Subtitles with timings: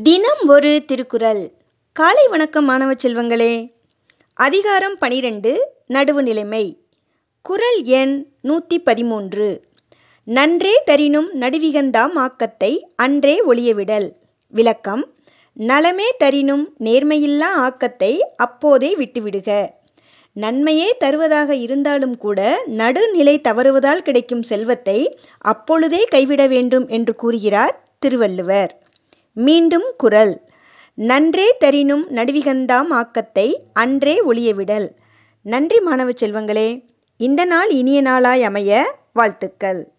[0.00, 1.52] தினம் ஒரு திருக்குறள்.
[1.92, 3.74] காலை வணக்கம் மாணவ செல்வங்களே.
[4.34, 6.78] அதிகாரம் பனிரெண்டு நடுவு நிலைமை.
[7.42, 9.62] குறள் எண் நூற்றி பதிமூன்று.
[10.24, 14.12] நன்றே தரினும் நடுவிகந்தாம் ஆக்கத்தை அன்றே ஒளியவிடல்.
[14.48, 15.14] விளக்கம்
[15.52, 19.68] நலமே தரினும் நேர்மையில்லா ஆக்கத்தை அப்போதே விட்டுவிடுக.
[20.32, 28.81] நன்மையே தருவதாக இருந்தாலும் கூட நடுநிலை தவறுவதால் கிடைக்கும் செல்வத்தை அப்பொழுதே கைவிட வேண்டும் என்று கூறுகிறார் திருவள்ளுவர்.
[29.32, 30.40] மீண்டும் குறள்
[30.94, 34.88] நன்றே தரினும் நடுவிகந்தாம் ஆக்கத்தை அன்றே ஒழியவிடல்
[35.42, 36.84] நன்றி மாணவ செல்வங்களே
[37.16, 39.91] இந்த நாள் இனிய நாளாய் அமைய வாழ்த்துக்கள்.